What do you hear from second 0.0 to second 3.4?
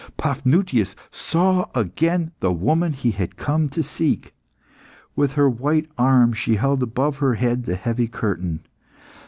Paphnutius saw again the woman he had